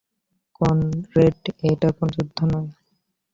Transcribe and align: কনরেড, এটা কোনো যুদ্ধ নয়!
কনরেড, 0.55 1.39
এটা 1.71 1.87
কোনো 1.97 2.11
যুদ্ধ 2.15 2.37
নয়! 2.51 2.69